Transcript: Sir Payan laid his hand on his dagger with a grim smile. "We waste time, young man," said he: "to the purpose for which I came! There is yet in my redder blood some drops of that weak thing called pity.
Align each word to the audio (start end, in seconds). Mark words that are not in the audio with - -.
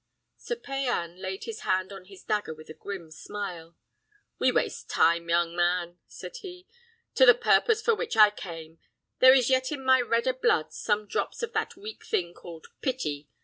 Sir 0.35 0.55
Payan 0.55 1.17
laid 1.21 1.43
his 1.43 1.59
hand 1.59 1.93
on 1.93 2.05
his 2.05 2.23
dagger 2.23 2.55
with 2.55 2.71
a 2.71 2.73
grim 2.73 3.11
smile. 3.11 3.75
"We 4.39 4.51
waste 4.51 4.89
time, 4.89 5.29
young 5.29 5.55
man," 5.55 5.99
said 6.07 6.37
he: 6.37 6.65
"to 7.13 7.23
the 7.23 7.35
purpose 7.35 7.83
for 7.83 7.93
which 7.93 8.17
I 8.17 8.31
came! 8.31 8.79
There 9.19 9.35
is 9.35 9.51
yet 9.51 9.71
in 9.71 9.85
my 9.85 10.01
redder 10.01 10.33
blood 10.33 10.73
some 10.73 11.05
drops 11.05 11.43
of 11.43 11.53
that 11.53 11.75
weak 11.77 12.03
thing 12.03 12.33
called 12.33 12.65
pity. 12.81 13.27